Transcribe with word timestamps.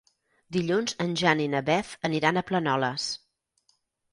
Dilluns 0.55 0.95
en 1.05 1.13
Jan 1.21 1.43
i 1.45 1.47
na 1.55 1.61
Beth 1.67 1.91
aniran 2.09 2.41
a 2.41 2.45
Planoles. 2.51 3.07